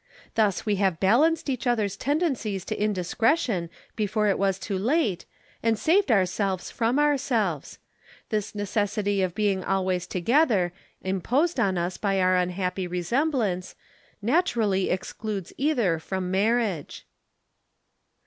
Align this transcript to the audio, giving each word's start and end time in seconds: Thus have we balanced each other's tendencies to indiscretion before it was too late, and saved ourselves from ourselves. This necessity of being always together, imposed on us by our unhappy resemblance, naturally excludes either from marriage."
Thus 0.33 0.61
have 0.61 0.65
we 0.65 0.83
balanced 0.99 1.47
each 1.47 1.67
other's 1.67 1.95
tendencies 1.95 2.65
to 2.65 2.75
indiscretion 2.75 3.69
before 3.95 4.25
it 4.29 4.39
was 4.39 4.57
too 4.57 4.79
late, 4.79 5.25
and 5.61 5.77
saved 5.77 6.11
ourselves 6.11 6.71
from 6.71 6.97
ourselves. 6.97 7.77
This 8.29 8.55
necessity 8.55 9.21
of 9.21 9.35
being 9.35 9.63
always 9.63 10.07
together, 10.07 10.73
imposed 11.03 11.59
on 11.59 11.77
us 11.77 11.97
by 11.97 12.19
our 12.19 12.35
unhappy 12.35 12.87
resemblance, 12.87 13.75
naturally 14.23 14.89
excludes 14.89 15.53
either 15.55 15.99
from 15.99 16.31
marriage." 16.31 17.05